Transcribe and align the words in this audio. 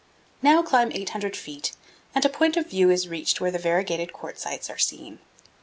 Now 0.41 0.63
climb 0.63 0.91
800 0.91 1.37
feet 1.37 1.73
and 2.15 2.25
a 2.25 2.29
point 2.29 2.57
of 2.57 2.65
view 2.71 2.89
is 2.89 3.07
reached 3.07 3.39
where 3.39 3.51
the 3.51 3.59
variegated 3.59 4.13
quartzites 4.13 4.67
are 4.67 4.79
seen. 4.79 5.19